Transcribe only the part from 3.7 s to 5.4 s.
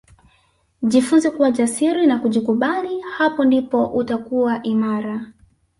utakuwa imara